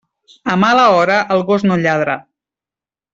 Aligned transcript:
A 0.53 0.55
mala 0.61 0.85
hora, 0.95 1.17
el 1.35 1.43
gos 1.51 1.65
no 1.71 1.77
lladra. 1.85 2.17